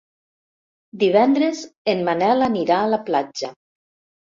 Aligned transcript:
Divendres 1.03 1.63
en 1.95 2.03
Manel 2.11 2.45
anirà 2.51 2.83
a 2.87 2.93
la 2.97 3.05
platja. 3.13 3.57